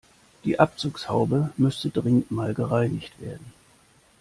[0.45, 3.53] Die Abzugshaube müsste dringend mal gereinigt werden.